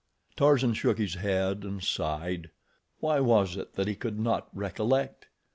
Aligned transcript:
Tarzan 0.35 0.73
shook 0.73 0.97
his 0.97 1.13
head 1.13 1.63
and 1.63 1.83
sighed. 1.83 2.49
Why 3.01 3.19
was 3.19 3.55
it 3.55 3.73
that 3.73 3.87
he 3.87 3.93
could 3.93 4.19
not 4.19 4.49
recollect? 4.51 5.27